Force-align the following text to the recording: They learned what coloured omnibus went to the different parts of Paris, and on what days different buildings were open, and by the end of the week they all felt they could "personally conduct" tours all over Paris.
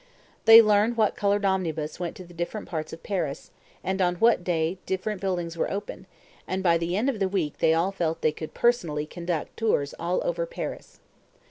They 0.45 0.63
learned 0.63 0.97
what 0.97 1.15
coloured 1.15 1.45
omnibus 1.45 1.99
went 1.99 2.15
to 2.15 2.23
the 2.25 2.33
different 2.33 2.67
parts 2.67 2.91
of 2.91 3.03
Paris, 3.03 3.51
and 3.83 4.01
on 4.01 4.15
what 4.15 4.43
days 4.43 4.77
different 4.87 5.21
buildings 5.21 5.55
were 5.55 5.69
open, 5.69 6.07
and 6.47 6.63
by 6.63 6.79
the 6.79 6.95
end 6.97 7.07
of 7.07 7.19
the 7.19 7.29
week 7.29 7.59
they 7.59 7.75
all 7.75 7.91
felt 7.91 8.21
they 8.21 8.31
could 8.31 8.55
"personally 8.55 9.05
conduct" 9.05 9.55
tours 9.57 9.93
all 9.99 10.19
over 10.25 10.47
Paris. 10.47 10.99